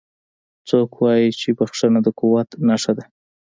څوک 0.69 0.89
وایي 1.01 1.29
چې 1.39 1.49
بښنه 1.57 1.99
د 2.05 2.07
قوت 2.19 2.49
نښه 2.67 2.93
ده 2.97 3.03